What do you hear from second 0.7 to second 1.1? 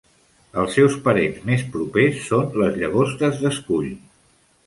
seus